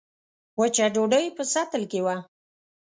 وچه 0.59 0.85
ډوډۍ 0.93 1.25
په 1.35 1.43
سطل 1.53 1.83
کې 1.91 1.99
وه. 2.05 2.15